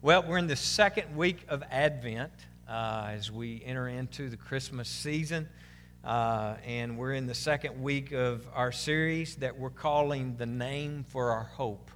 [0.00, 2.30] Well, we're in the second week of Advent
[2.68, 5.48] uh, as we enter into the Christmas season.
[6.04, 11.04] Uh, and we're in the second week of our series that we're calling The Name
[11.08, 11.90] for Our Hope.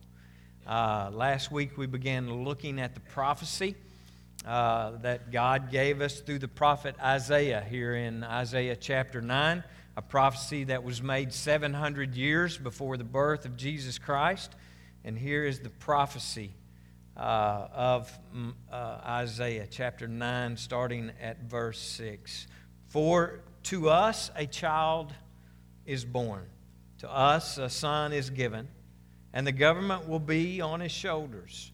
[0.66, 3.76] Uh, last week we began looking at the prophecy
[4.44, 9.62] uh, that God gave us through the prophet Isaiah here in Isaiah chapter 9,
[9.96, 14.56] a prophecy that was made 700 years before the birth of Jesus Christ.
[15.04, 16.50] And here is the prophecy
[17.16, 22.46] uh, of mm, uh, Isaiah chapter 9, starting at verse 6.
[22.88, 25.12] For to us a child
[25.86, 26.46] is born,
[26.98, 28.68] to us a son is given,
[29.32, 31.72] and the government will be on his shoulders.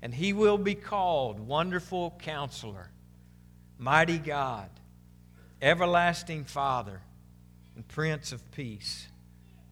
[0.00, 2.90] And he will be called Wonderful Counselor,
[3.78, 4.70] Mighty God,
[5.60, 7.00] Everlasting Father,
[7.74, 9.08] and Prince of Peace.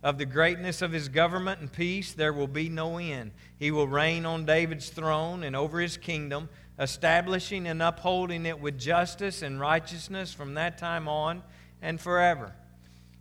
[0.06, 3.32] Of the greatness of his government and peace, there will be no end.
[3.58, 8.78] He will reign on David's throne and over his kingdom, establishing and upholding it with
[8.78, 11.42] justice and righteousness from that time on
[11.82, 12.52] and forever.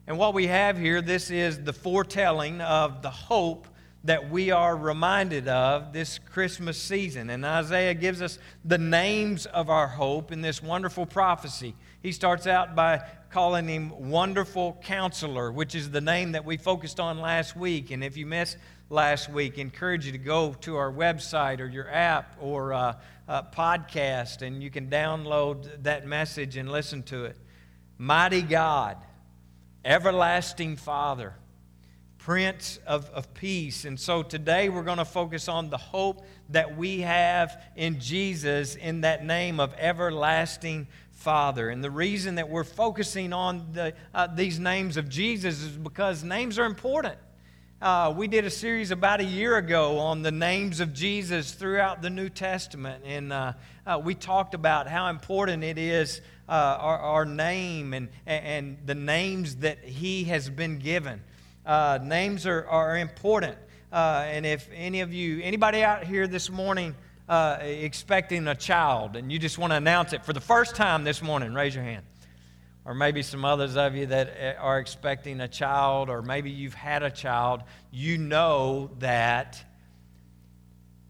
[0.05, 3.67] And what we have here, this is the foretelling of the hope
[4.03, 7.31] that we are reminded of this Christmas season.
[7.31, 11.73] And Isaiah gives us the names of our hope in this wonderful prophecy.
[12.03, 13.01] He starts out by
[13.35, 17.91] calling him Wonderful Counselor, which is the name that we focused on last week.
[17.91, 18.55] And if you missed
[18.89, 22.93] last week, encourage you to go to our website or your app or uh,
[23.27, 27.35] uh, podcast, and you can download that message and listen to it.
[27.97, 28.95] Mighty God,
[29.83, 31.33] Everlasting Father
[32.25, 33.85] Prince of, of Peace.
[33.85, 38.75] And so today we're going to focus on the hope that we have in Jesus
[38.75, 40.87] in that name of everlasting
[41.25, 41.69] Father.
[41.69, 46.23] And the reason that we're focusing on the, uh, these names of Jesus is because
[46.23, 47.17] names are important.
[47.81, 52.03] Uh, we did a series about a year ago on the names of Jesus throughout
[52.03, 53.53] the New Testament, and uh,
[53.87, 58.93] uh, we talked about how important it is uh, our, our, name and, and the
[58.93, 61.23] names that He has been given.
[61.65, 63.57] Uh, names are, are important.
[63.91, 66.93] Uh, and if any of you, anybody out here this morning
[67.27, 71.03] uh, expecting a child and you just want to announce it for the first time
[71.03, 72.05] this morning, raise your hand.
[72.85, 76.75] Or maybe some others of you that uh, are expecting a child, or maybe you've
[76.75, 79.63] had a child, you know that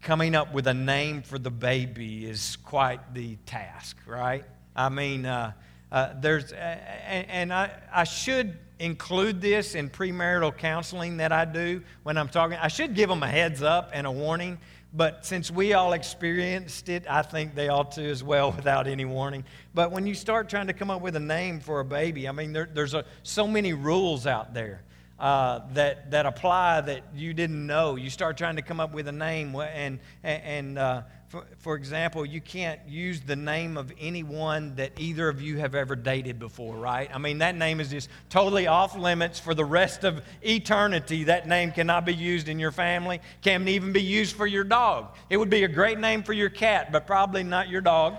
[0.00, 4.44] coming up with a name for the baby is quite the task, right?
[4.74, 5.52] I mean, uh,
[5.92, 11.82] uh, there's, and, and I, I should include this in premarital counseling that I do
[12.02, 12.56] when I'm talking.
[12.56, 14.58] I should give them a heads up and a warning,
[14.96, 19.04] but since we all experienced it, I think they ought to as well without any
[19.04, 19.44] warning.
[19.74, 22.32] But when you start trying to come up with a name for a baby, I
[22.32, 24.82] mean, there, there's a, so many rules out there.
[25.18, 27.96] Uh, that, that apply that you didn't know.
[27.96, 32.24] You start trying to come up with a name, and, and uh, for, for example,
[32.24, 36.76] you can't use the name of anyone that either of you have ever dated before,
[36.76, 37.10] right?
[37.12, 41.24] I mean, that name is just totally off limits for the rest of eternity.
[41.24, 45.16] That name cannot be used in your family, can't even be used for your dog.
[45.28, 48.16] It would be a great name for your cat, but probably not your dog.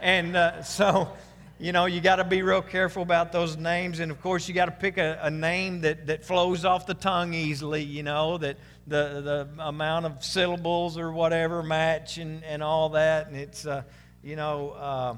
[0.00, 1.12] And uh, so,
[1.60, 3.98] you know, you got to be real careful about those names.
[3.98, 6.94] And of course, you got to pick a, a name that, that flows off the
[6.94, 12.62] tongue easily, you know, that the, the amount of syllables or whatever match and, and
[12.62, 13.26] all that.
[13.26, 13.82] And it's, uh,
[14.22, 15.14] you know, uh,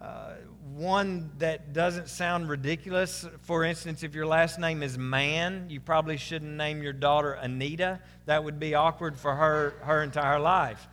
[0.00, 0.34] uh,
[0.76, 3.26] one that doesn't sound ridiculous.
[3.42, 7.98] For instance, if your last name is Man, you probably shouldn't name your daughter Anita.
[8.26, 10.86] That would be awkward for her her entire life.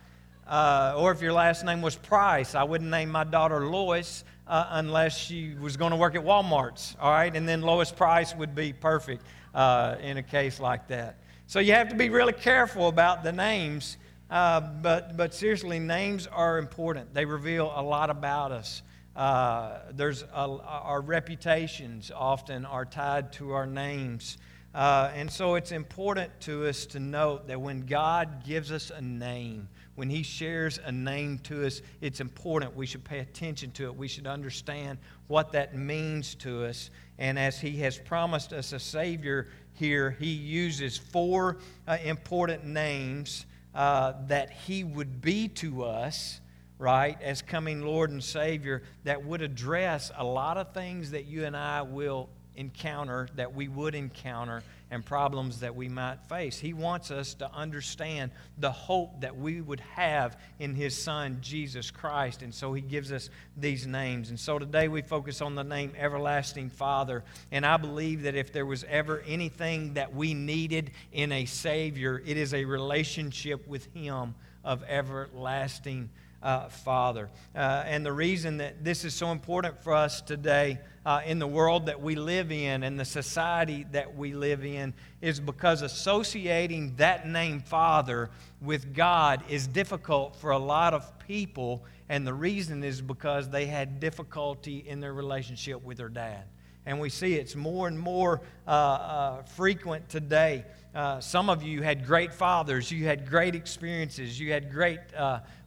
[0.46, 4.66] Uh, or if your last name was Price, I wouldn't name my daughter Lois uh,
[4.70, 6.96] unless she was going to work at Walmart's.
[7.00, 9.22] All right, and then Lois Price would be perfect
[9.54, 11.18] uh, in a case like that.
[11.46, 13.96] So you have to be really careful about the names.
[14.30, 17.14] Uh, but, but seriously, names are important.
[17.14, 18.82] They reveal a lot about us.
[19.16, 24.38] Uh, there's a, our reputations often are tied to our names.
[24.74, 29.00] Uh, and so it's important to us to note that when God gives us a
[29.00, 32.76] name, when He shares a name to us, it's important.
[32.76, 33.96] We should pay attention to it.
[33.96, 36.90] We should understand what that means to us.
[37.18, 43.46] And as He has promised us a Savior here, he uses four uh, important names
[43.74, 46.40] uh, that he would be to us,
[46.78, 51.44] right, as coming Lord and Savior, that would address a lot of things that you
[51.44, 56.58] and I will encounter, that we would encounter and problems that we might face.
[56.58, 61.90] He wants us to understand the hope that we would have in His Son, Jesus
[61.90, 62.42] Christ.
[62.42, 64.30] And so He gives us these names.
[64.30, 67.22] And so today we focus on the name Everlasting Father.
[67.52, 72.22] And I believe that if there was ever anything that we needed in a Savior,
[72.24, 76.10] it is a relationship with Him of everlasting
[76.42, 77.28] uh, Father.
[77.54, 81.46] Uh, and the reason that this is so important for us today uh, in the
[81.46, 86.94] world that we live in and the society that we live in is because associating
[86.96, 88.30] that name Father
[88.60, 91.84] with God is difficult for a lot of people.
[92.08, 96.44] And the reason is because they had difficulty in their relationship with their dad.
[96.88, 100.64] And we see it's more and more uh, uh, frequent today.
[100.94, 105.00] Uh, some of you had great fathers, you had great experiences, you had great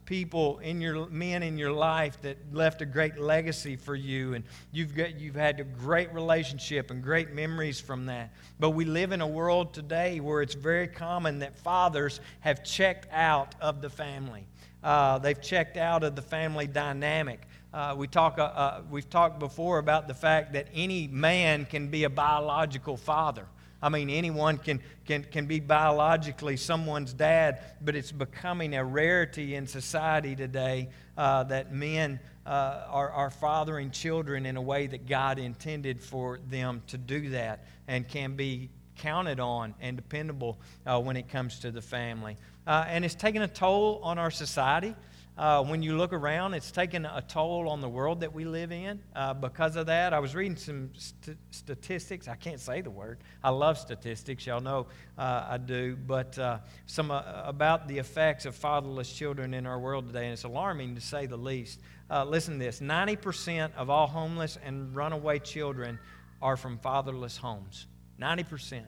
[0.05, 4.43] people in your men in your life that left a great legacy for you and
[4.71, 8.33] you've got you've had a great relationship and great memories from that.
[8.59, 13.07] But we live in a world today where it's very common that fathers have checked
[13.11, 14.47] out of the family.
[14.83, 19.39] Uh, they've checked out of the family dynamic uh, we talk, uh, uh we've talked
[19.39, 23.45] before about the fact that any man can be a biological father.
[23.81, 29.55] I mean, anyone can, can, can be biologically someone's dad, but it's becoming a rarity
[29.55, 35.07] in society today uh, that men uh, are, are fathering children in a way that
[35.07, 40.99] God intended for them to do that and can be counted on and dependable uh,
[40.99, 42.37] when it comes to the family.
[42.67, 44.95] And it's taken a toll on our society.
[45.37, 48.71] Uh, when you look around, it's taken a toll on the world that we live
[48.71, 50.13] in uh, because of that.
[50.13, 52.27] I was reading some st- statistics.
[52.27, 53.19] I can't say the word.
[53.43, 54.45] I love statistics.
[54.45, 54.87] Y'all know
[55.17, 55.95] uh, I do.
[55.95, 60.33] But uh, some uh, about the effects of fatherless children in our world today, and
[60.33, 61.79] it's alarming to say the least.
[62.09, 65.97] Uh, listen to this 90% of all homeless and runaway children
[66.41, 67.87] are from fatherless homes.
[68.19, 68.83] 90%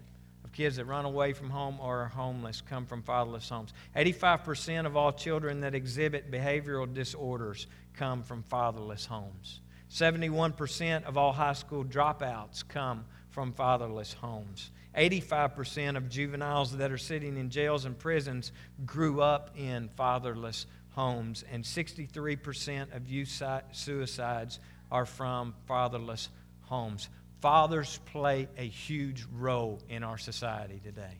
[0.53, 3.73] kids that run away from home or are homeless come from fatherless homes.
[3.95, 9.59] 85% of all children that exhibit behavioral disorders come from fatherless homes.
[9.91, 14.71] 71% of all high school dropouts come from fatherless homes.
[14.97, 18.51] 85% of juveniles that are sitting in jails and prisons
[18.85, 23.41] grew up in fatherless homes, and 63% of youth
[23.71, 24.59] suicides
[24.91, 26.29] are from fatherless
[26.61, 27.09] homes.
[27.43, 31.17] Fathers play a huge role in our society today.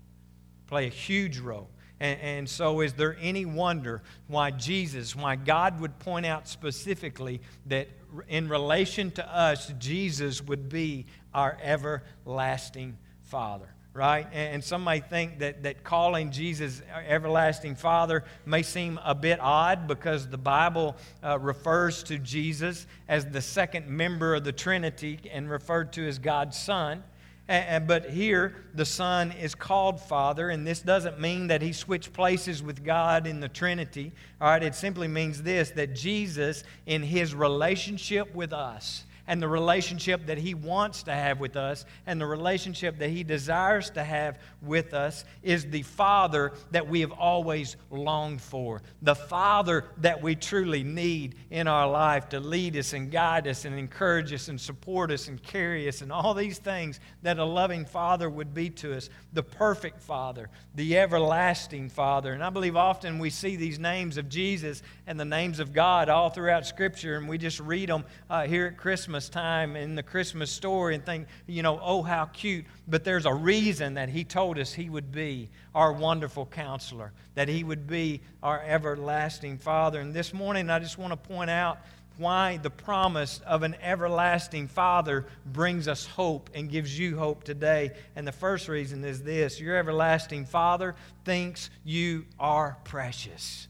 [0.68, 1.70] Play a huge role.
[2.00, 7.42] And, and, so, is there any wonder why Jesus, why God would point out specifically
[7.66, 7.90] that
[8.30, 13.75] in relation to us, Jesus would be our everlasting Father?
[13.94, 14.28] Right?
[14.34, 19.88] And some may think that, that calling Jesus everlasting Father may seem a bit odd
[19.88, 25.50] because the Bible uh, refers to Jesus as the second member of the Trinity and
[25.50, 27.04] referred to as God's Son.
[27.48, 32.13] And, but here, the Son is called Father, and this doesn't mean that he switched
[32.13, 34.13] places with God in the Trinity.
[34.39, 39.48] All right, it simply means this that Jesus, in his relationship with us, and the
[39.48, 44.04] relationship that He wants to have with us and the relationship that He desires to
[44.04, 48.81] have with us is the Father that we have always longed for.
[49.02, 53.64] The Father that we truly need in our life to lead us and guide us
[53.64, 57.46] and encourage us and support us and carry us and all these things that a
[57.46, 59.10] loving Father would be to us.
[59.31, 62.34] The perfect Father, the everlasting Father.
[62.34, 66.10] And I believe often we see these names of Jesus and the names of God
[66.10, 69.94] all throughout Scripture and we just read them uh, here at Christmas Christmas time in
[69.94, 72.65] the Christmas story and think, you know, oh, how cute.
[72.88, 77.48] But there's a reason that He told us He would be our wonderful counselor, that
[77.48, 80.00] He would be our everlasting Father.
[80.00, 81.77] And this morning, I just want to point out
[82.18, 87.91] why the promise of an everlasting Father brings us hope and gives you hope today.
[88.15, 93.67] And the first reason is this your everlasting Father thinks you are precious.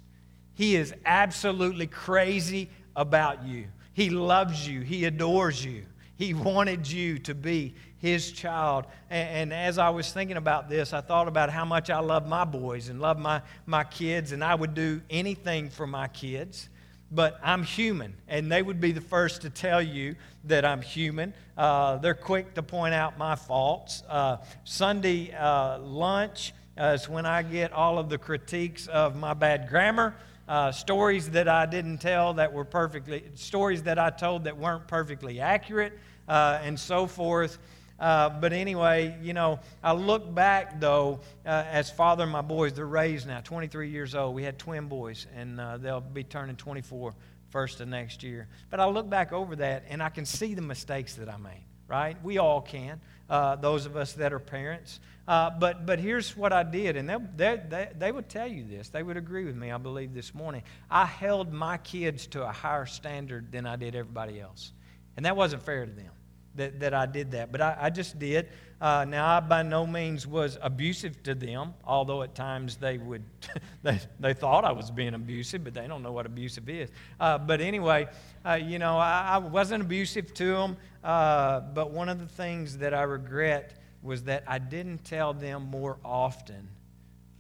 [0.54, 3.66] He is absolutely crazy about you.
[3.94, 5.86] He loves you, He adores you.
[6.16, 8.86] He wanted you to be His child.
[9.10, 12.28] And, and, as I was thinking about this, I thought about how much I love
[12.28, 16.70] my boys and love my, my kids, and I would do anything for my kids.
[17.12, 21.34] But I'm human, and they would be the first to tell you that I'm human.
[21.56, 24.02] Uh, they're quick to point out my faults.
[24.10, 29.70] Uh, Sunday uh, lunch is when I get all of the critiques of my bad
[29.70, 30.16] grammar
[30.54, 34.88] uh, stories that I didn't tell that were perfectly, stories that I told that weren't
[34.88, 35.94] perfectly accurate,
[36.28, 37.58] uh, and so forth.
[38.00, 42.86] Uh, but anyway, you know, I look back though, uh, as father my boys, they're
[42.86, 44.36] raised now, 23 years old.
[44.36, 47.16] We had twin boys, and uh, they'll be turning 24
[47.50, 48.48] first of next year.
[48.70, 51.66] But I look back over that, and I can see the mistakes that I made,
[51.94, 52.18] right?
[52.24, 55.00] We all can, uh, those of us that are parents.
[55.28, 57.08] Uh, but, but here's what I did, and
[57.38, 58.90] they, they, they would tell you this.
[58.90, 60.64] They would agree with me, I believe, this morning.
[60.90, 64.74] I held my kids to a higher standard than I did everybody else.
[65.16, 66.12] And that wasn't fair to them.
[66.56, 67.52] that, that I did that.
[67.52, 68.50] But I, I just did.
[68.84, 73.24] Uh, now, I by no means was abusive to them, although at times they would,
[73.82, 76.90] they, they thought I was being abusive, but they don't know what abusive is.
[77.18, 78.10] Uh, but anyway,
[78.46, 80.78] uh, you know, I, I, wasn't abusive to them.
[81.02, 85.70] Uh, but one of the things that I regret was that I didn't tell them
[85.72, 86.68] more often,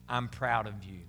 [0.08, 1.02] I'm proud of you.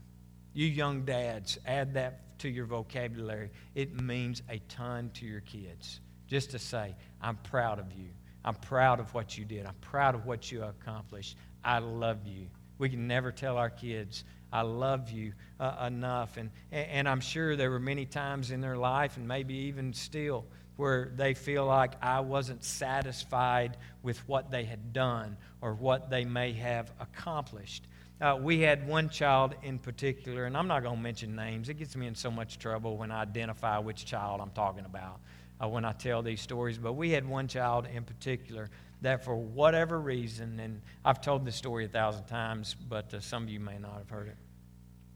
[0.53, 3.51] You young dads, add that to your vocabulary.
[3.77, 6.01] It means a ton to your kids.
[6.27, 8.09] Just to say, I'm proud of you.
[8.45, 9.67] I'm proud of what you did.
[9.67, 11.37] I'm proud of what you accomplished.
[11.65, 12.49] I love you.
[12.79, 16.37] We can never tell our kids, I love you uh, enough.
[16.37, 20.45] And, and I'm sure there were many times in their life, and maybe even still,
[20.77, 26.25] where they feel like I wasn't satisfied with what they had done or what they
[26.25, 27.87] may have accomplished.
[28.21, 31.69] Uh, we had one child in particular, and I'm not going to mention names.
[31.69, 35.21] It gets me in so much trouble when I identify which child I'm talking about
[35.65, 36.79] uh, when I tell these stories.
[36.79, 38.71] But we had one child in particular
[39.03, 43.43] that, for whatever reason, and I've told this story a thousand times, but uh, some
[43.45, 44.37] of you may not have heard it,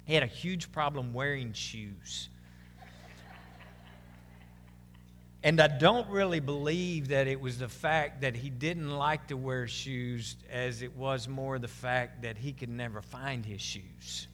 [0.05, 2.29] he had a huge problem wearing shoes.
[5.45, 9.37] And I don't really believe that it was the fact that he didn't like to
[9.37, 14.27] wear shoes as it was more the fact that he could never find his shoes.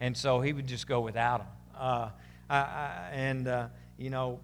[0.00, 1.48] And so he would just go without them.
[1.74, 2.10] Uh,
[2.50, 4.40] I, I, and, uh, you know,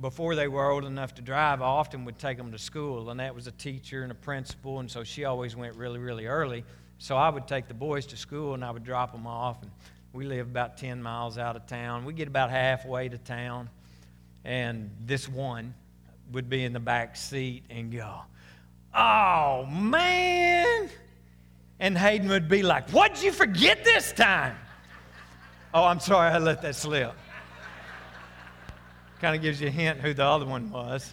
[0.00, 3.10] before they were old enough to drive, I often would take them to school.
[3.10, 4.80] And that was a teacher and a principal.
[4.80, 6.64] And so she always went really, really early.
[6.98, 9.62] So I would take the boys to school and I would drop them off.
[9.62, 9.70] And
[10.12, 12.04] we live about 10 miles out of town.
[12.04, 13.70] We get about halfway to town
[14.44, 15.74] and this one
[16.32, 18.20] would be in the back seat and go,
[18.94, 20.88] Oh, man.
[21.78, 24.56] And Hayden would be like, What'd you forget this time?
[25.74, 27.12] oh, I'm sorry, I let that slip.
[29.20, 31.12] Kind of gives you a hint who the other one was.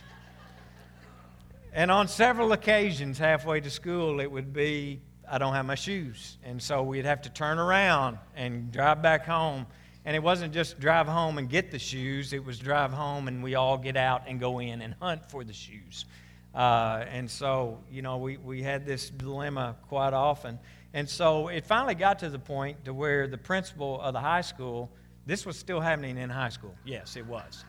[1.74, 6.38] And on several occasions, halfway to school, it would be, I don't have my shoes.
[6.43, 9.65] And so we'd have to turn around and drive back home
[10.05, 13.43] and it wasn't just drive home and get the shoes, it was drive home and
[13.43, 16.05] we all get out and go in and hunt for the shoes.
[16.53, 20.59] Uh, and so, you know, we, we had this dilemma quite often.
[20.93, 24.41] And so it finally got to the point to where the principal of the high
[24.41, 24.91] school,
[25.25, 26.75] this was still happening in high school.
[26.85, 27.65] Yes, it was.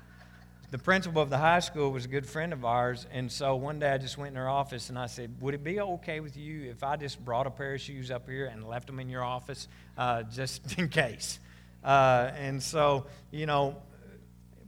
[0.73, 3.07] The principal of the high school was a good friend of ours.
[3.13, 5.63] And so one day I just went in her office and I said, Would it
[5.63, 8.67] be okay with you if I just brought a pair of shoes up here and
[8.67, 11.39] left them in your office uh, just in case?
[11.85, 13.77] Uh, and so, you know,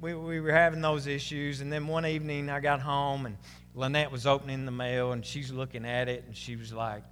[0.01, 1.61] we, we were having those issues.
[1.61, 3.37] And then one evening I got home and
[3.75, 7.03] Lynette was opening the mail and she's looking at it and she was like,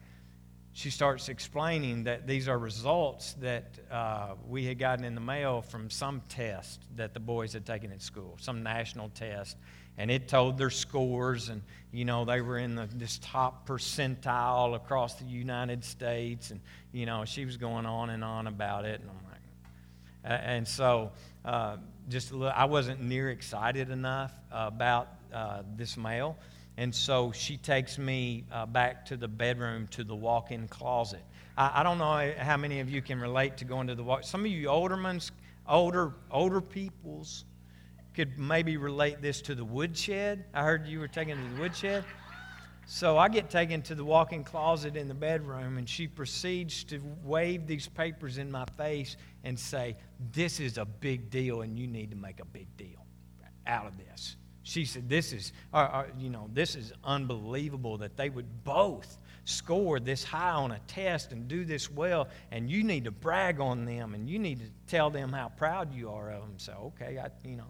[0.77, 5.63] she starts explaining that these are results that uh, we had gotten in the mail
[5.63, 9.57] from some test that the boys had taken at school, some national test.
[9.97, 14.75] And it told their scores, and you know they were in the, this top percentile
[14.77, 16.61] across the United States, and
[16.93, 19.01] you know she was going on and on about it.
[19.01, 21.11] And I'm like, and so,
[21.47, 21.79] uh,
[22.11, 26.37] just little, I wasn't near excited enough about uh, this mail.
[26.79, 31.23] And so she takes me uh, back to the bedroom to the walk in closet.
[31.57, 34.25] I, I, don't know how many of you can relate to going to the walk.
[34.25, 35.33] Some of you older ones,
[35.67, 37.47] older, older peoples
[38.15, 40.45] could maybe relate this to the woodshed.
[40.53, 42.05] I heard you were taken to the woodshed.
[42.89, 46.85] So I get taken to the walk in closet in the bedroom, and she proceeds
[46.85, 49.97] to wave these papers in my face and say,
[50.33, 53.05] This is a big deal, and you need to make a big deal
[53.67, 54.37] out of this.
[54.67, 59.17] She said, This is, uh, uh, you know, this is unbelievable that they would both
[59.45, 63.61] score this high on a test and do this well, and you need to brag
[63.61, 66.55] on them, and you need to tell them how proud you are of them.
[66.57, 67.69] So, okay, I, you know,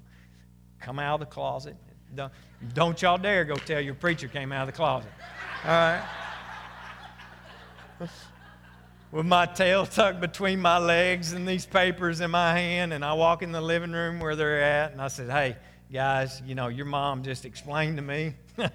[0.81, 1.77] come out of the closet,
[2.15, 2.33] don't,
[2.73, 5.11] don't y'all dare go tell your preacher came out of the closet.
[5.65, 6.03] All right?
[9.13, 13.13] With my tail tucked between my legs and these papers in my hand, and I
[13.13, 15.57] walk in the living room where they're at, and I said, Hey,
[15.93, 18.35] guys, you know, your mom just explained to me.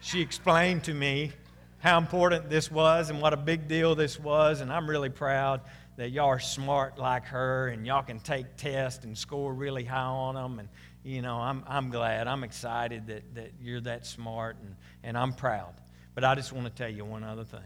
[0.00, 1.32] she explained to me
[1.78, 5.62] how important this was and what a big deal this was, and I'm really proud
[5.96, 10.00] that y'all are smart like her and y'all can take tests and score really high
[10.00, 10.58] on them.
[10.58, 10.68] And
[11.04, 12.28] you know, I'm, I'm glad.
[12.28, 15.74] I'm excited that, that you're that smart, and, and I'm proud.
[16.14, 17.60] But I just want to tell you one other thing.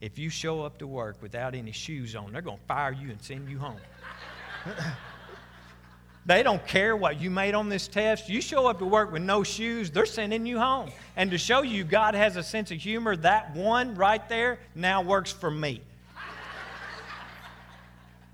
[0.00, 3.10] If you show up to work without any shoes on, they're going to fire you
[3.10, 3.76] and send you home.
[6.26, 8.28] they don't care what you made on this test.
[8.28, 10.90] You show up to work with no shoes, they're sending you home.
[11.16, 15.02] And to show you God has a sense of humor, that one right there now
[15.02, 15.82] works for me.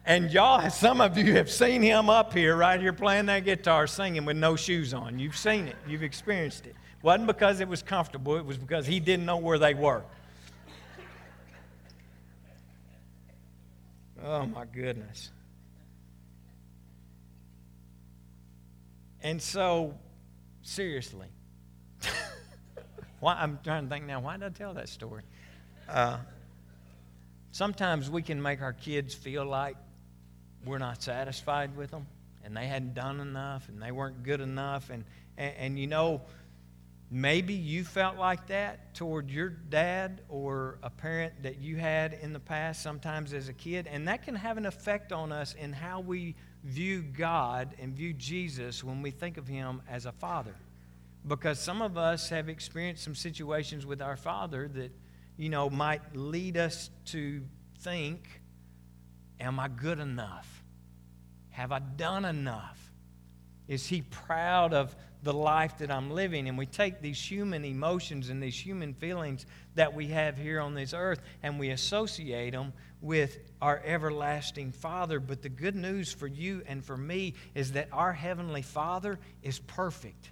[0.08, 3.88] And y'all, some of you have seen him up here, right here, playing that guitar,
[3.88, 5.18] singing with no shoes on.
[5.18, 6.76] You've seen it, you've experienced it.
[7.02, 10.02] wasn't because it was comfortable, it was because he didn't know where they were.
[14.24, 15.30] Oh, my goodness.
[19.26, 19.92] And so,
[20.62, 21.26] seriously,
[23.18, 25.25] why, I'm trying to think now, why did I tell that story?
[25.88, 26.18] Uh,
[27.50, 29.75] sometimes we can make our kids feel like
[30.64, 32.06] we're not satisfied with them
[32.45, 34.90] and they hadn't done enough and they weren't good enough.
[34.90, 35.02] And,
[35.37, 36.21] and, and you know,
[37.10, 42.32] maybe you felt like that toward your dad or a parent that you had in
[42.32, 43.86] the past, sometimes as a kid.
[43.86, 46.34] And that can have an effect on us in how we
[46.64, 50.54] view God and view Jesus when we think of him as a father.
[51.26, 54.92] Because some of us have experienced some situations with our father that,
[55.36, 57.42] you know, might lead us to
[57.80, 58.40] think,
[59.38, 60.64] Am I good enough?
[61.50, 62.90] Have I done enough?
[63.68, 66.49] Is he proud of the life that I'm living?
[66.49, 70.75] And we take these human emotions and these human feelings that we have here on
[70.75, 75.20] this earth and we associate them with our everlasting Father.
[75.20, 79.58] But the good news for you and for me is that our Heavenly Father is
[79.58, 80.30] perfect.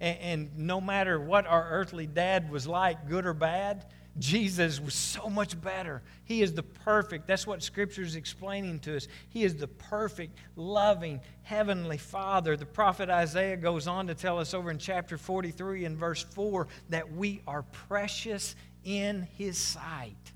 [0.00, 3.86] And, and no matter what our earthly dad was like, good or bad,
[4.20, 6.02] Jesus was so much better.
[6.24, 9.08] He is the perfect, that's what Scripture is explaining to us.
[9.30, 12.56] He is the perfect, loving, heavenly Father.
[12.56, 16.68] The prophet Isaiah goes on to tell us over in chapter 43 and verse 4
[16.90, 20.32] that we are precious in His sight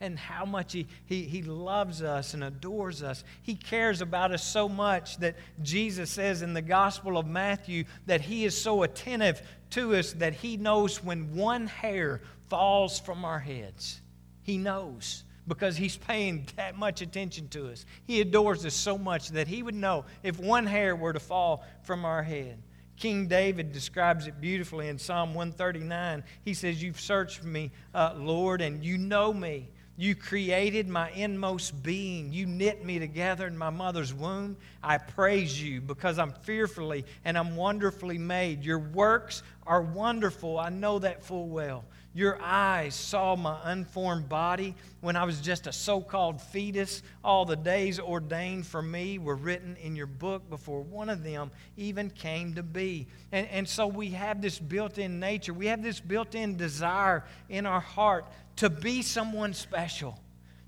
[0.00, 3.24] and how much he, he, he loves us and adores us.
[3.42, 8.20] He cares about us so much that Jesus says in the Gospel of Matthew that
[8.20, 13.40] he is so attentive to us that he knows when one hair falls from our
[13.40, 14.00] heads.
[14.42, 17.86] He knows because he's paying that much attention to us.
[18.06, 21.64] He adores us so much that he would know if one hair were to fall
[21.82, 22.62] from our head.
[22.98, 26.24] King David describes it beautifully in Psalm 139.
[26.44, 29.70] He says, You've searched me, uh, Lord, and you know me.
[30.00, 32.32] You created my inmost being.
[32.32, 34.56] You knit me together in my mother's womb.
[34.80, 38.62] I praise you because I'm fearfully and I'm wonderfully made.
[38.62, 40.56] Your works are wonderful.
[40.56, 41.84] I know that full well.
[42.14, 47.02] Your eyes saw my unformed body when I was just a so called fetus.
[47.22, 51.50] All the days ordained for me were written in your book before one of them
[51.76, 53.08] even came to be.
[53.30, 57.24] And, and so we have this built in nature, we have this built in desire
[57.48, 58.26] in our heart
[58.58, 60.18] to be someone special,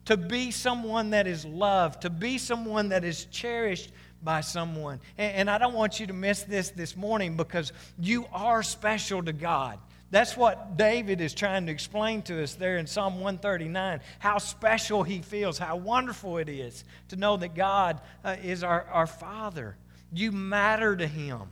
[0.05, 3.91] to be someone that is loved, to be someone that is cherished
[4.23, 5.01] by someone.
[5.19, 9.23] And, and, I don't want you to miss this this morning because you are special
[9.25, 9.79] to God.
[10.13, 15.03] That's what David is trying to explain to us there in Psalm 139 how special
[15.03, 19.77] he feels, how wonderful it is to know that God uh, is our, our Father.
[20.13, 21.43] You matter to him.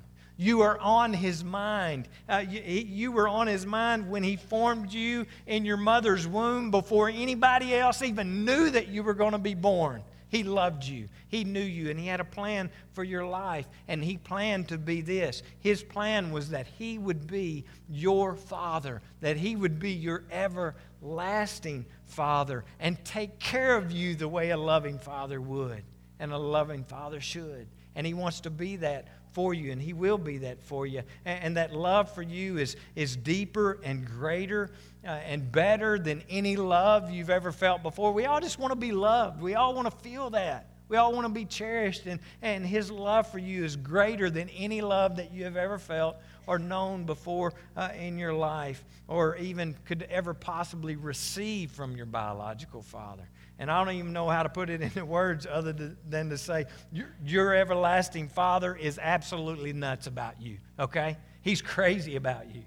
[0.41, 2.09] You are on his mind.
[2.29, 6.71] Uh, you, you were on his mind when he formed you in your mother's womb
[6.71, 10.03] before anybody else even knew that you were going to be born.
[10.29, 11.09] He loved you.
[11.29, 13.67] He knew you, and He had a plan for your life.
[13.89, 15.43] And He planned to be this.
[15.61, 21.87] His plan was that He would be your Father, that He would be your everlasting
[22.05, 25.83] Father, and take care of you the way a loving Father would,
[26.21, 27.67] and a loving Father should.
[27.95, 31.03] And He wants to be that for you, and He will be that for you.
[31.25, 34.71] And, and that love for you is, is deeper and greater
[35.05, 38.13] uh, and better than any love you've ever felt before.
[38.13, 40.71] We all just want to be loved, we all want to feel that.
[40.89, 44.49] We all want to be cherished, and, and His love for you is greater than
[44.51, 49.37] any love that you have ever felt or known before uh, in your life, or
[49.37, 53.29] even could ever possibly receive from your biological father.
[53.59, 56.67] And I don't even know how to put it into words other than to say,
[56.93, 61.17] your, your everlasting Father is absolutely nuts about you, okay?
[61.43, 62.63] He's crazy about you.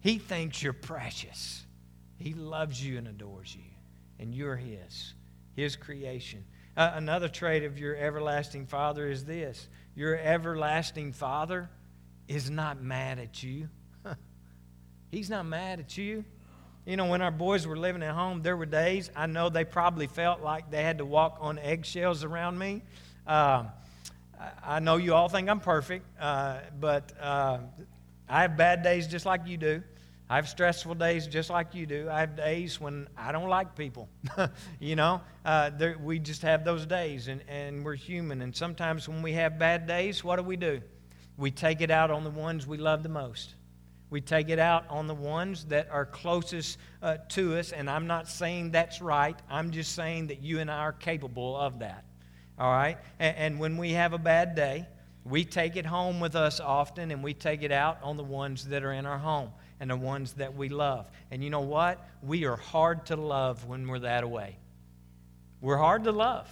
[0.00, 1.64] He thinks you're precious.
[2.16, 3.70] He loves you and adores you,
[4.18, 5.14] and you're His,
[5.54, 6.44] His creation.
[6.76, 11.68] Uh, another trait of your everlasting Father is this your everlasting Father
[12.28, 13.68] is not mad at you.
[15.10, 16.24] He's not mad at you.
[16.90, 19.64] You know, when our boys were living at home, there were days I know they
[19.64, 22.82] probably felt like they had to walk on eggshells around me.
[23.24, 23.66] Uh,
[24.64, 27.58] I know you all think I'm perfect, uh, but uh,
[28.28, 29.84] I have bad days just like you do.
[30.28, 32.08] I have stressful days just like you do.
[32.10, 34.08] I have days when I don't like people.
[34.80, 38.42] you know, uh, there, we just have those days, and, and we're human.
[38.42, 40.80] And sometimes when we have bad days, what do we do?
[41.36, 43.54] We take it out on the ones we love the most.
[44.10, 48.06] We take it out on the ones that are closest uh, to us, and I'm
[48.06, 49.38] not saying that's right.
[49.48, 52.04] I'm just saying that you and I are capable of that.
[52.58, 52.98] All right?
[53.18, 54.86] And, and when we have a bad day,
[55.24, 58.66] We take it home with us often, and we take it out on the ones
[58.68, 61.10] that are in our home and the ones that we love.
[61.30, 62.06] And you know what?
[62.22, 64.56] We are hard to love when we're that away.
[65.60, 66.48] We're hard to love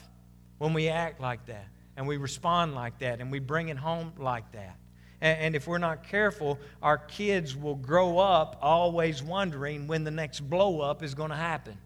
[0.59, 1.67] when we act like that,
[1.97, 4.77] and we respond like that, and we bring it home like that.
[5.21, 10.41] And, if we're not careful, our kids will grow up always wondering when the next
[10.41, 11.77] blow up is going to happen,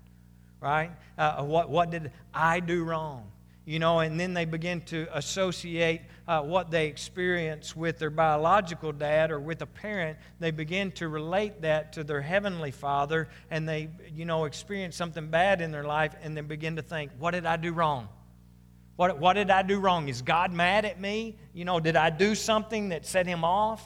[0.60, 0.90] right?
[1.16, 3.30] Uh, what, what did I do wrong?
[3.64, 8.92] You know, and then they begin to associate uh, what they experience with their biological
[8.92, 10.18] dad or with a parent.
[10.40, 15.28] They begin to relate that to their heavenly father, and they, you know, experience something
[15.28, 18.08] bad in their life, and then begin to think, what did I do wrong?
[18.96, 20.08] What, what did I do wrong?
[20.08, 21.36] Is God mad at me?
[21.52, 23.82] You know, did I do something that set him off?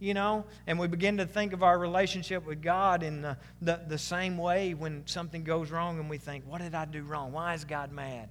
[0.00, 3.80] You know, and we begin to think of our relationship with God in the, the,
[3.88, 7.32] the same way when something goes wrong and we think, what did I do wrong?
[7.32, 8.28] Why is God mad?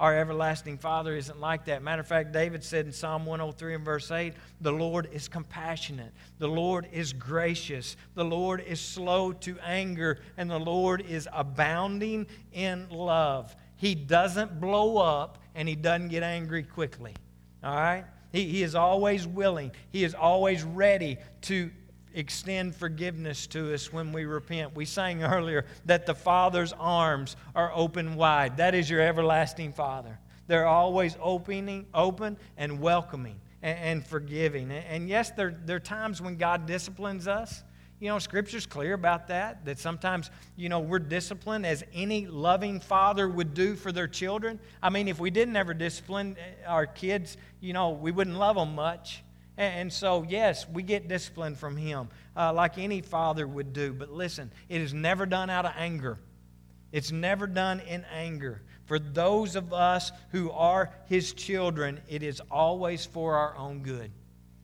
[0.00, 1.82] Our everlasting Father isn't like that.
[1.82, 6.12] Matter of fact, David said in Psalm 103 and verse 8, The Lord is compassionate,
[6.38, 12.26] the Lord is gracious, the Lord is slow to anger, and the Lord is abounding
[12.52, 13.54] in love.
[13.82, 17.16] He doesn't blow up and he doesn't get angry quickly.
[17.64, 18.04] All right?
[18.30, 21.68] He, he is always willing, he is always ready to
[22.14, 24.76] extend forgiveness to us when we repent.
[24.76, 28.58] We sang earlier that the Father's arms are open wide.
[28.58, 30.16] That is your everlasting Father.
[30.46, 34.70] They're always opening, open and welcoming and, and forgiving.
[34.70, 37.64] And, and yes, there, there are times when God disciplines us.
[38.02, 42.80] You know, Scripture's clear about that, that sometimes, you know, we're disciplined as any loving
[42.80, 44.58] father would do for their children.
[44.82, 48.56] I mean, if we didn't ever discipline eh, our kids, you know, we wouldn't love
[48.56, 49.22] them much.
[49.56, 53.92] And so, yes, we get discipline from Him uh, like any father would do.
[53.92, 56.18] But listen, it is never done out of anger,
[56.90, 58.62] it's never done in anger.
[58.86, 64.10] For those of us who are His children, it is always for our own good.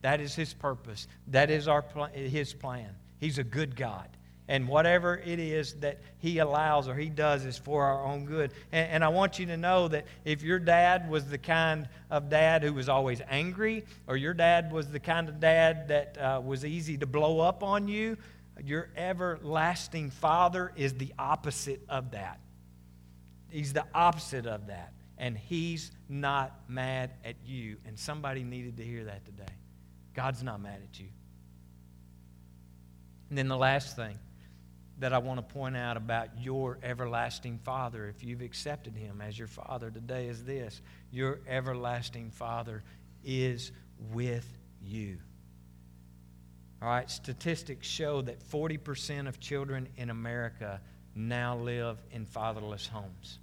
[0.01, 2.95] That is His purpose, that is our pl- His plan.
[3.19, 4.07] He's a good God.
[4.47, 8.51] And whatever it is that He allows or He does is for our own good.
[8.71, 12.29] And, and, I want you to know that if your dad was the kind of
[12.29, 16.41] dad who was always angry, or your dad was the kind of dad that uh,
[16.43, 18.17] was easy to blow up on you,
[18.63, 22.39] your everlasting Father is the opposite of that.
[23.51, 24.93] He's the opposite of that.
[25.19, 27.77] And He's not mad at you.
[27.85, 29.53] And somebody needed to hear that today.
[30.15, 31.07] God's not mad at you.
[33.29, 34.17] And then the last thing
[34.99, 39.37] that I want to point out about your everlasting Father, if you've accepted Him as
[39.37, 42.83] your Father today, is this your everlasting Father
[43.23, 43.71] is
[44.11, 44.47] with
[44.83, 45.17] you.
[46.81, 50.79] All right, statistics show that 40% of children in America
[51.13, 53.39] now live in fatherless homes.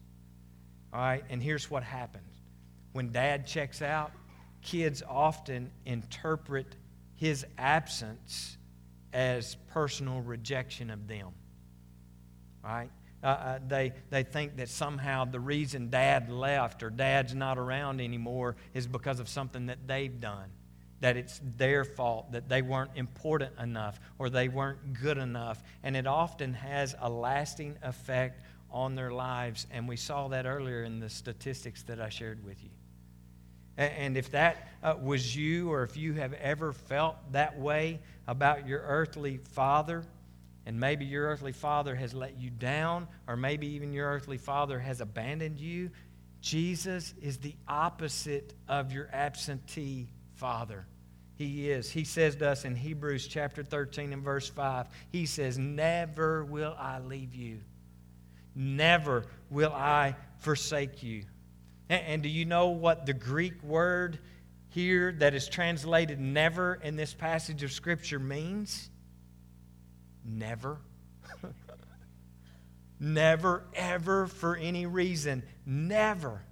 [0.92, 2.22] All right, and here's what happens
[2.92, 4.11] when dad checks out,
[4.62, 6.77] kids often interpret
[7.14, 8.57] his absence
[9.16, 11.29] as personal rejection of them.
[12.62, 12.90] Right?
[13.24, 18.02] Uh, uh, they, they think that somehow the reason dad left or dad's not around
[18.02, 20.50] anymore is because of something that they've done.
[21.00, 25.62] That it's their fault, that they weren't important enough or they weren't good enough.
[25.83, 29.66] And it often has a lasting effect on their lives.
[29.70, 32.70] And we saw that earlier in the statistics that I shared with you.
[33.79, 38.66] And if that uh, was you, or if you have ever felt that way about
[38.66, 40.04] your earthly father,
[40.66, 44.78] and maybe your earthly father has let you down, or maybe even your earthly father
[44.78, 45.90] has abandoned you,
[46.40, 50.86] Jesus is the opposite of your absentee father.
[51.36, 51.90] He is.
[51.90, 56.74] He says to us in Hebrews chapter 13 and verse 5, He says, Never will
[56.78, 57.60] I leave you,
[58.54, 61.24] never will I forsake you.
[61.88, 64.18] And, do you know what the Greek word
[64.76, 68.90] here that is translated never in this passage of Scripture means?
[70.22, 70.76] Never.
[73.00, 75.42] never, ever, for any reason.
[75.64, 76.42] Never.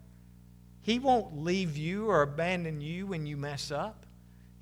[0.81, 4.07] He won't leave you or abandon you when you mess up.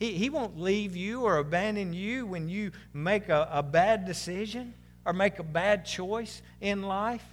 [0.00, 4.74] He, he won't leave you or abandon you when you make a, a bad decision
[5.06, 7.24] or make a bad choice in life.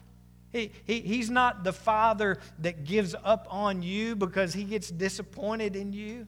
[0.51, 5.75] He, he, he's not the father that gives up on you because he gets disappointed
[5.75, 6.27] in you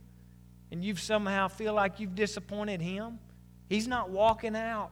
[0.71, 3.19] and you somehow feel like you've disappointed him.
[3.67, 4.91] He's not walking out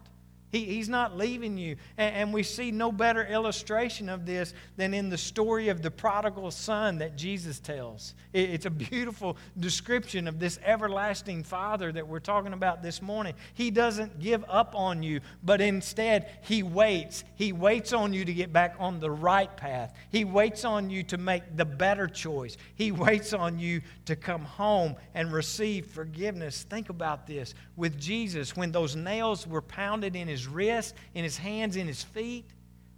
[0.51, 1.75] He, he's not leaving you.
[1.97, 5.91] And, and, we see no better illustration of this than in the story of the
[5.91, 8.15] prodigal son that Jesus tells.
[8.33, 13.35] It, it's a beautiful description of this everlasting Father that we're talking about this morning.
[13.53, 17.23] He doesn't give up on you, but instead, He waits.
[17.35, 19.95] He waits on you to get back on the right path.
[20.11, 22.57] He waits on you to make the better choice.
[22.75, 26.63] He waits on you to come home and receive forgiveness.
[26.63, 27.53] Think about this.
[27.75, 31.87] With Jesus, when those nails were pounded in his his wrists, in his hands, in
[31.87, 32.45] his feet.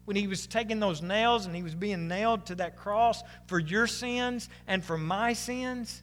[0.06, 3.60] When he was taking those nails and he was being nailed to that cross for
[3.60, 6.02] your sins and for my sins,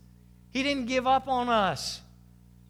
[0.51, 2.01] he didn't give up on us.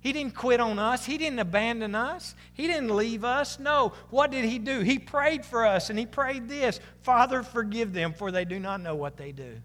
[0.00, 1.04] He didn't quit on us.
[1.04, 2.34] He didn't abandon us.
[2.52, 3.58] He didn't leave us.
[3.58, 3.92] No.
[4.10, 4.80] What did he do?
[4.80, 8.80] He prayed for us and he prayed this Father, forgive them, for they do not
[8.80, 9.60] know what they do.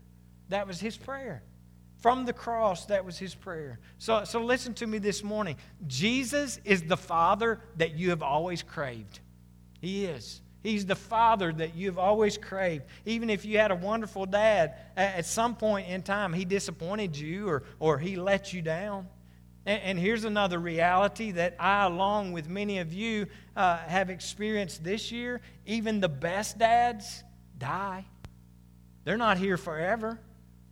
[0.49, 1.43] That was his prayer.
[2.03, 3.79] From the cross, that was his prayer.
[3.97, 5.55] So, so listen to me this morning.
[5.87, 9.21] Jesus is the Father that you have always craved.
[9.79, 10.41] He is.
[10.63, 12.83] He's the Father that you've always craved.
[13.05, 17.47] Even if you had a wonderful dad, at some point in time, he disappointed you
[17.47, 19.07] or, or he let you down.
[19.65, 24.83] And, and here's another reality that I, along with many of you, uh, have experienced
[24.83, 25.39] this year.
[25.65, 27.23] Even the best dads
[27.57, 28.03] die,
[29.05, 30.19] they're not here forever.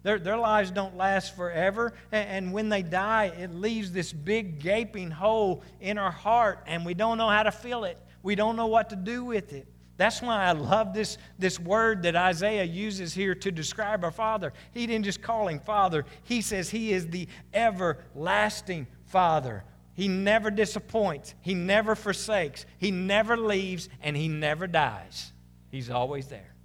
[0.03, 1.93] Their, their lives don't last forever.
[2.11, 6.85] And, and when they die, it leaves this big gaping hole in our heart, and
[6.85, 7.97] we don't know how to fill it.
[8.23, 9.67] We don't know what to do with it.
[9.97, 14.51] That's why I love this, this word that Isaiah uses here to describe our Father.
[14.73, 19.63] He didn't just call him Father, he says he is the everlasting Father.
[19.93, 25.33] He never disappoints, he never forsakes, he never leaves, and he never dies.
[25.69, 26.55] He's always there.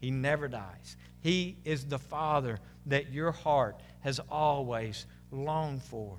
[0.00, 0.96] He never dies.
[1.20, 6.18] He is the Father that your heart has always longed for.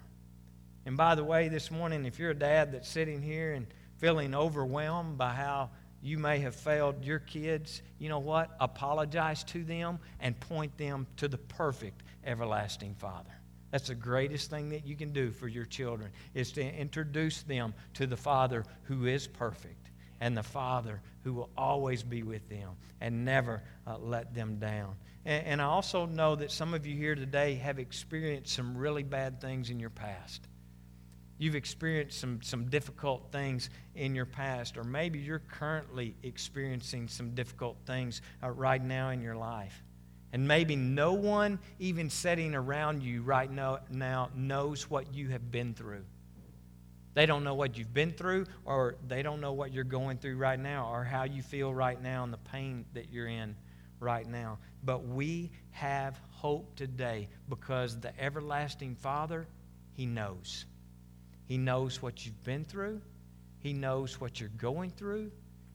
[0.85, 4.33] And by the way, this morning, if you're a dad that's sitting here and feeling
[4.33, 5.69] overwhelmed by how
[6.01, 8.55] you may have failed your kids, you know what?
[8.59, 13.31] Apologize to them and point them to the perfect everlasting Father.
[13.71, 17.73] That's the greatest thing that you can do for your children is to introduce them
[17.95, 19.89] to the Father who is perfect
[20.21, 24.95] and the Father who will always be with them and never uh, let them down.
[25.25, 29.03] And, and I also know that some of you here today have experienced some really
[29.03, 30.47] bad things in your past.
[31.37, 37.33] You've experienced some, some difficult things in your past, or maybe you're currently experiencing some
[37.33, 39.83] difficult things uh, right now in your life.
[40.33, 45.49] And maybe no one even sitting around you right now, now knows what you have
[45.49, 46.03] been through.
[47.13, 50.35] They don't know what you've been through, or they don't know what you're going through
[50.35, 53.55] right now, or how you feel right now and the pain that you're in
[53.99, 54.57] right now.
[54.83, 59.47] But we have hope today because the everlasting Father,
[59.93, 60.65] He knows.
[61.45, 63.01] He knows what you've been through,
[63.59, 65.31] He knows what you're going through,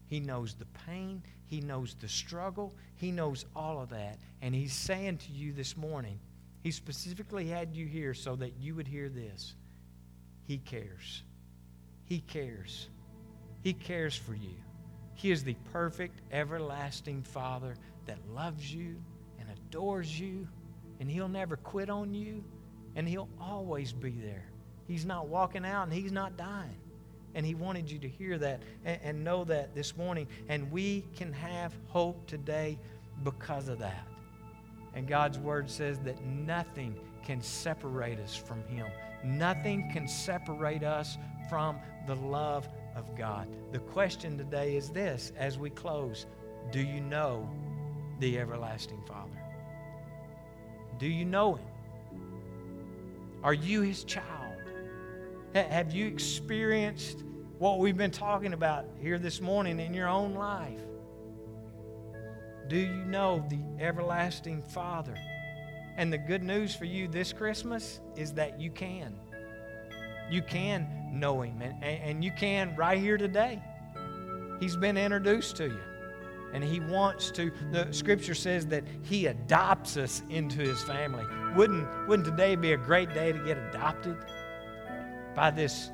[0.07, 4.19] He knows the pain, He knows the struggle, He knows all of that.
[4.41, 6.19] And He's saying to you this morning,
[6.63, 9.55] He specifically had you here so that you would hear this
[10.47, 11.23] He cares.
[12.07, 12.89] He cares.
[13.63, 14.55] He cares for you.
[15.15, 17.77] He is the perfect, everlasting Father
[18.07, 18.97] that loves you
[19.39, 20.47] and adores you,
[21.01, 22.45] and He'll never quit on you,
[22.97, 24.47] and He'll always be there.
[24.87, 26.77] He's not walking out and He's not dying.
[27.35, 30.29] And He wanted you to hear that and, and know that this morning.
[30.49, 32.79] And we can have hope today
[33.23, 34.07] because of that.
[34.95, 38.87] And God's Word says that nothing can separate us from Him.
[39.25, 43.49] Nothing can separate us from the love of God.
[43.73, 46.27] The question today is this as we close
[46.71, 47.49] Do you know
[48.25, 49.39] the everlasting Father?
[50.99, 51.69] Do you know Him?
[53.43, 54.63] Are you His child?
[55.55, 57.23] Have you experienced
[57.59, 60.81] what we've been talking about here this morning in your own life?
[62.69, 65.15] Do you know the everlasting Father?
[65.99, 69.21] And the good news for you this Christmas is that you can.
[70.31, 73.63] You can know Him, and, and you can right here today.
[74.61, 75.94] He's been introduced to you
[76.55, 81.25] and he wants to the scripture says that he adopts us into his family.
[81.57, 84.17] Wouldn't wouldn't today be a great day to get adopted
[85.35, 85.91] by this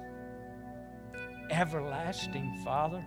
[1.50, 3.02] everlasting father?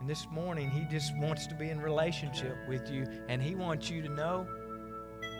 [0.00, 3.90] And this morning he just wants to be in relationship with you and he wants
[3.90, 4.46] you to know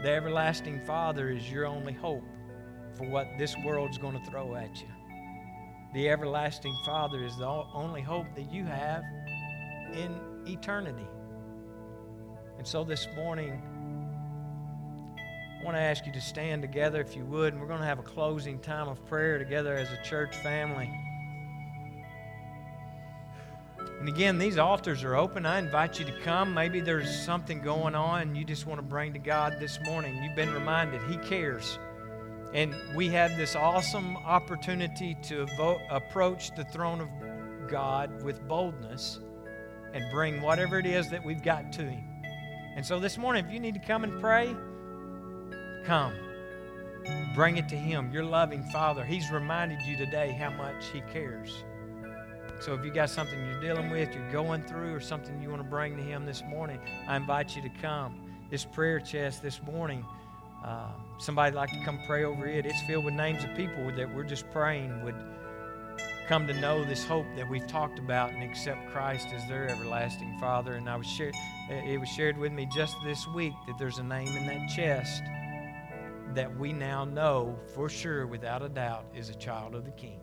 [0.02, 2.24] the everlasting father is your only hope
[2.96, 4.91] for what this world's going to throw at you
[5.92, 9.02] the everlasting Father is the only hope that you have
[9.92, 11.06] in eternity.
[12.58, 13.60] And so this morning,
[15.60, 17.86] I want to ask you to stand together if you would, and we're going to
[17.86, 20.90] have a closing time of prayer together as a church family.
[24.00, 25.46] And again, these altars are open.
[25.46, 26.52] I invite you to come.
[26.52, 30.20] Maybe there's something going on you just want to bring to God this morning.
[30.22, 31.78] You've been reminded He cares.
[32.54, 35.46] And we have this awesome opportunity to
[35.90, 37.08] approach the throne of
[37.70, 39.20] God with boldness
[39.94, 42.04] and bring whatever it is that we've got to Him.
[42.76, 44.54] And so this morning, if you need to come and pray,
[45.84, 46.14] come.
[47.34, 49.04] Bring it to Him, your loving Father.
[49.04, 51.64] He's reminded you today how much He cares.
[52.60, 55.62] So if you got something you're dealing with, you're going through, or something you want
[55.62, 58.20] to bring to Him this morning, I invite you to come.
[58.50, 60.04] This prayer chest this morning,
[60.64, 62.66] uh, somebody'd like to come pray over it.
[62.66, 65.16] It's filled with names of people that we're just praying would
[66.28, 70.36] come to know this hope that we've talked about and accept Christ as their everlasting
[70.38, 70.74] Father.
[70.74, 71.34] And I was shared,
[71.68, 75.22] it was shared with me just this week that there's a name in that chest
[76.34, 80.20] that we now know for sure, without a doubt, is a child of the King.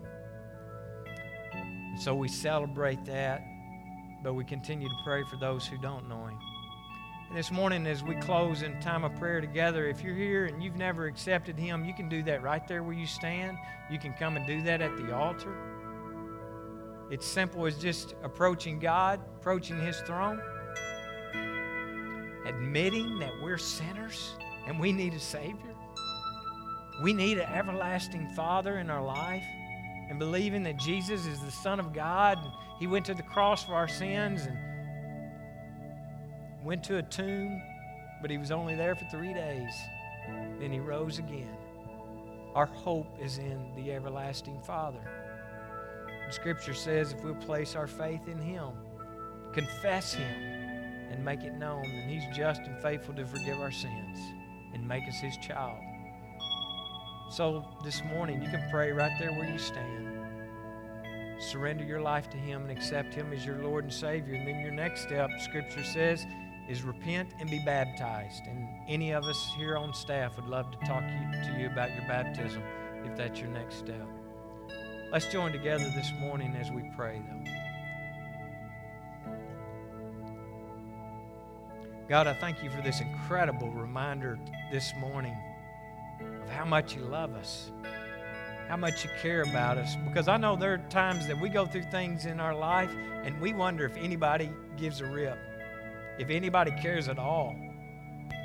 [1.99, 3.41] So we celebrate that,
[4.23, 6.39] but we continue to pray for those who don't know Him.
[7.29, 10.63] And this morning, as we close in time of prayer together, if you're here and
[10.63, 13.55] you've never accepted Him, you can do that right there where you stand.
[13.91, 15.55] You can come and do that at the altar.
[17.11, 20.41] It's simple as just approaching God, approaching His throne,
[22.47, 24.33] admitting that we're sinners
[24.65, 25.75] and we need a Savior.
[27.03, 29.45] We need an everlasting Father in our life
[30.09, 32.39] and believing that Jesus is the Son of God.
[32.39, 34.57] And he went to the cross for our sins and
[36.63, 37.62] went to a tomb,
[38.22, 39.74] but he was only there for three days.
[40.60, 41.56] Then he rose again.
[42.56, 45.00] Our hope is in the everlasting Father.
[46.30, 48.69] Scripture says if we'll place our faith in him,
[49.54, 50.43] confess him,
[51.12, 54.19] and make it known, then he's just and faithful to forgive our sins
[54.74, 55.80] and make us his child.
[57.32, 60.10] So this morning, you can pray right there where you stand.
[61.39, 64.34] Surrender your life to Him and accept Him as your Lord and Savior.
[64.34, 66.26] And then your next step, Scripture says,
[66.69, 68.43] is repent and be baptized.
[68.45, 72.08] And any of us here on staff would love to talk to you about your
[72.08, 72.62] baptism
[73.03, 74.08] if that's your next step.
[75.12, 77.51] Let's join together this morning as we pray, though.
[82.08, 84.39] God, I thank you for this incredible reminder
[84.71, 85.36] this morning
[86.43, 87.71] of how much you love us,
[88.67, 89.95] how much you care about us.
[90.08, 92.91] Because I know there are times that we go through things in our life
[93.23, 95.38] and we wonder if anybody gives a rip,
[96.19, 97.55] if anybody cares at all.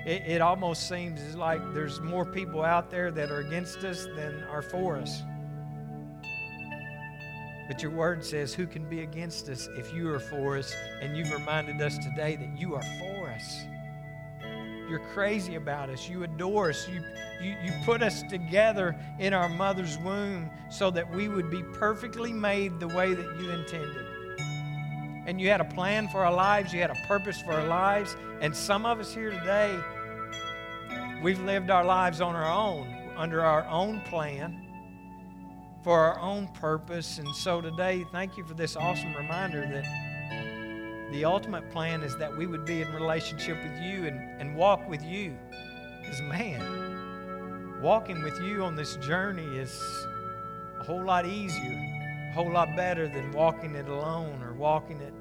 [0.06, 4.44] It, it almost seems like there's more people out there that are against us than
[4.44, 5.22] are for us.
[7.66, 10.74] But your word says, Who can be against us if you are for us?
[11.00, 13.64] And you've reminded us today that you are for us.
[14.88, 16.08] You're crazy about us.
[16.08, 16.86] You adore us.
[16.86, 17.02] You,
[17.40, 22.32] you, you put us together in our mother's womb so that we would be perfectly
[22.32, 24.13] made the way that you intended.
[25.26, 28.16] And you had a plan for our lives, you had a purpose for our lives.
[28.40, 29.78] And some of us here today,
[31.22, 34.60] we've lived our lives on our own, under our own plan,
[35.82, 37.18] for our own purpose.
[37.18, 42.36] And so today, thank you for this awesome reminder that the ultimate plan is that
[42.36, 45.38] we would be in relationship with you and, and walk with you.
[46.00, 49.80] Because, man, walking with you on this journey is
[50.80, 51.78] a whole lot easier,
[52.30, 55.13] a whole lot better than walking it alone or walking it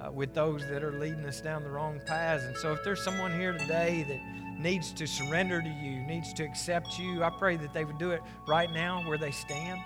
[0.00, 2.44] uh, with those that are leading us down the wrong paths.
[2.44, 4.20] And so, if there's someone here today that
[4.58, 8.10] needs to surrender to you, needs to accept you, I pray that they would do
[8.10, 9.80] it right now where they stand.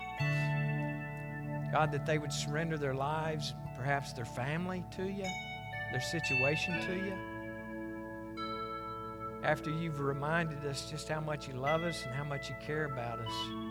[1.71, 5.25] God, that they would surrender their lives, perhaps their family to you,
[5.91, 7.13] their situation to you.
[9.43, 12.85] After you've reminded us just how much you love us and how much you care
[12.85, 13.64] about us.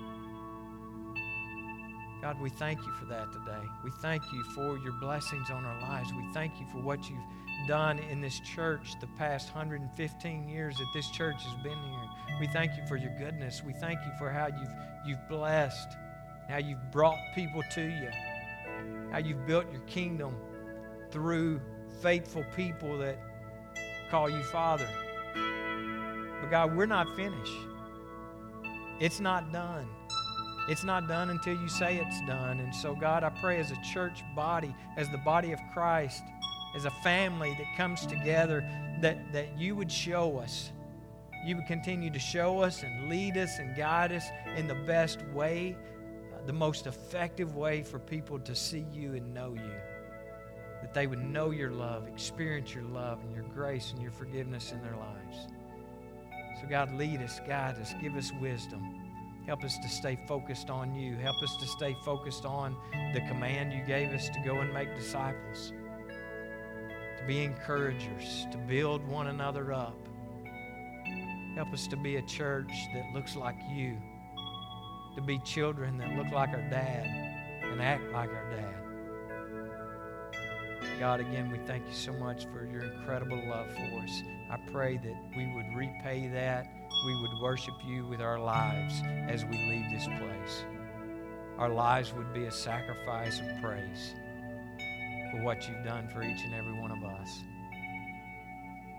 [2.25, 3.69] God, we thank you for that today.
[3.85, 6.11] We thank you for your blessings on our lives.
[6.17, 10.87] We thank you for what you've done in this church the past 115 years that
[10.95, 12.09] this church has been here.
[12.41, 13.63] We thank you for your goodness.
[13.63, 14.75] We thank you for how you've,
[15.07, 15.89] you've blessed,
[16.49, 18.09] how you've brought people to you
[19.11, 20.35] how you've built your kingdom
[21.11, 21.61] through
[22.03, 23.19] faithful people that
[24.11, 24.89] call you Father.
[26.41, 27.53] But God, we're not finished.
[28.99, 29.87] It's not done.
[30.69, 32.61] It's not done until you say it's done.
[32.61, 36.23] And so, God, I pray as a church body, as the body of Christ,
[36.75, 38.65] as a family that comes together,
[39.01, 40.73] that, that you would show us.
[41.45, 44.25] You would continue to show us and lead us and guide us
[44.57, 45.77] in the best way
[46.47, 49.73] the most effective way for people to see you and know you.
[50.83, 54.73] That they would know your love, experience your love and your grace and your forgiveness
[54.73, 55.49] in their lives.
[56.61, 59.04] So, God, lead us, guide us, give us wisdom.
[59.47, 61.17] Help us to stay focused on you.
[61.17, 62.77] Help us to stay focused on
[63.13, 65.73] the command you gave us to go and make disciples,
[67.19, 69.99] to be encouragers, to build one another up.
[71.57, 73.99] Help us to be a church that looks like you,
[75.15, 77.05] to be children that look like our dad
[77.71, 78.84] and act like our dad.
[81.01, 84.23] God, again, we thank you so much for your incredible love for us.
[84.51, 86.67] I pray that we would repay that.
[87.07, 88.95] We would worship you with our lives
[89.29, 90.65] as we leave this place.
[91.59, 94.15] Our lives would be a sacrifice of praise
[95.31, 97.43] for what you've done for each and every one of us.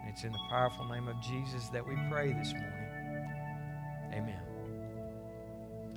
[0.07, 3.29] It's in the powerful name of Jesus that we pray this morning.
[4.13, 4.41] Amen.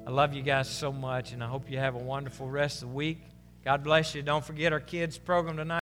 [0.06, 2.88] I love you guys so much, and I hope you have a wonderful rest of
[2.88, 3.18] the week.
[3.64, 4.22] God bless you.
[4.22, 5.76] Don't forget our kids' program tonight.